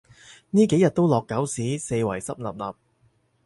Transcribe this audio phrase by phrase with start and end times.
[0.49, 2.75] 呢幾日都落狗屎，四圍濕 𣲷𣲷